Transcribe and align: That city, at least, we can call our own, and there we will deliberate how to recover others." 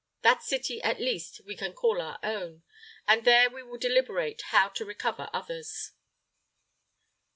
That 0.23 0.41
city, 0.41 0.81
at 0.81 0.99
least, 0.99 1.41
we 1.45 1.55
can 1.55 1.73
call 1.75 2.01
our 2.01 2.17
own, 2.23 2.63
and 3.07 3.23
there 3.23 3.51
we 3.51 3.61
will 3.61 3.77
deliberate 3.77 4.41
how 4.47 4.69
to 4.69 4.83
recover 4.83 5.29
others." 5.31 5.91